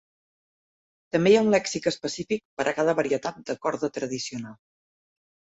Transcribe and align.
També 1.15 1.33
hi 1.33 1.37
ha 1.39 1.43
un 1.47 1.51
lèxic 1.55 1.89
específic 1.91 2.41
per 2.61 2.67
a 2.71 2.75
cada 2.79 2.97
varietat 3.01 3.39
de 3.51 3.57
corda 3.67 3.93
tradicional. 4.01 4.59